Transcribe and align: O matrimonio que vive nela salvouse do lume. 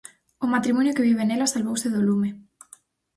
O 0.43 0.45
matrimonio 0.53 0.95
que 0.95 1.05
vive 1.09 1.23
nela 1.25 1.47
salvouse 1.53 1.87
do 1.93 2.01
lume. 2.07 2.29